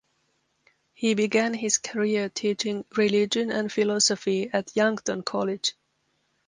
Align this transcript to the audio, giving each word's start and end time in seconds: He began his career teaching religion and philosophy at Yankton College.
He 0.95 1.13
began 1.13 1.53
his 1.53 1.77
career 1.77 2.27
teaching 2.27 2.85
religion 2.97 3.51
and 3.51 3.71
philosophy 3.71 4.49
at 4.51 4.75
Yankton 4.75 5.21
College. 5.21 5.73